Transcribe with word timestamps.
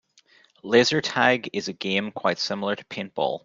Laser 0.63 0.99
tag 0.99 1.51
is 1.53 1.67
a 1.67 1.73
game 1.73 2.11
quite 2.11 2.39
similar 2.39 2.75
to 2.75 2.83
paintball. 2.85 3.39